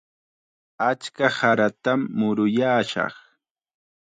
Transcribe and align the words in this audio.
Achka 0.89 1.27
saratam 1.37 1.99
muruyaashaq. 2.17 3.15